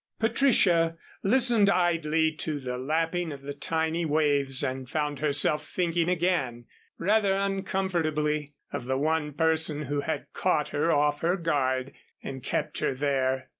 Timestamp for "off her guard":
10.91-11.93